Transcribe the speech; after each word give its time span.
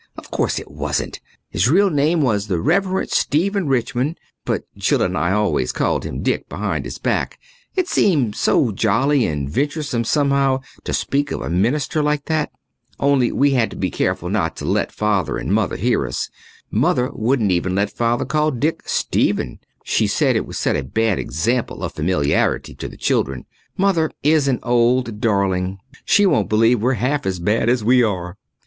Of 0.17 0.31
course 0.31 0.57
it 0.57 0.71
wasn't. 0.71 1.19
His 1.51 1.69
real 1.69 1.91
name 1.91 2.21
was 2.23 2.47
the 2.47 2.59
Reverend 2.59 3.11
Stephen 3.11 3.67
Richmond, 3.67 4.17
but 4.45 4.63
Jill 4.75 4.99
and 5.03 5.15
I 5.15 5.31
always 5.31 5.71
called 5.71 6.05
him 6.05 6.23
Dick 6.23 6.49
behind 6.49 6.85
his 6.85 6.97
back; 6.97 7.39
it 7.75 7.87
seemed 7.87 8.35
so 8.35 8.71
jolly 8.71 9.27
and 9.27 9.47
venturesome, 9.47 10.03
somehow, 10.03 10.61
to 10.85 10.91
speak 10.95 11.31
of 11.31 11.41
a 11.41 11.51
minister 11.51 12.01
like 12.01 12.25
that. 12.25 12.51
Only 12.99 13.31
we 13.31 13.51
had 13.51 13.69
to 13.69 13.75
be 13.75 13.91
careful 13.91 14.27
not 14.27 14.55
to 14.55 14.65
let 14.65 14.91
Father 14.91 15.37
and 15.37 15.53
Mother 15.53 15.75
hear 15.75 16.07
us. 16.07 16.31
Mother 16.71 17.11
wouldn't 17.13 17.51
even 17.51 17.75
let 17.75 17.91
Father 17.95 18.25
call 18.25 18.49
Dick 18.49 18.81
"Stephen"; 18.89 19.59
she 19.83 20.07
said 20.07 20.35
it 20.35 20.47
would 20.47 20.55
set 20.55 20.75
a 20.75 20.81
bad 20.83 21.19
example 21.19 21.83
of 21.83 21.93
familiarity 21.93 22.73
to 22.73 22.87
the 22.87 22.97
children. 22.97 23.45
Mother 23.77 24.09
is 24.23 24.47
an 24.47 24.57
old 24.63 25.21
darling. 25.21 25.77
She 26.05 26.25
won't 26.25 26.49
believe 26.49 26.81
we're 26.81 26.93
half 26.93 27.27
as 27.27 27.37
bad 27.37 27.69
as 27.69 27.83
we 27.83 28.01
are. 28.01 28.39